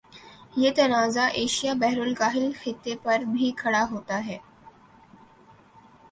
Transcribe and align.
یہ 0.53 0.71
تنازع 0.75 1.25
ایشیا 1.33 1.73
بحرالکاہل 1.79 2.49
خطے 2.61 2.95
پر 3.03 3.23
بھی 3.27 3.51
کھڑا 3.57 3.85
ہوتا 3.91 4.19
ہے 4.25 4.37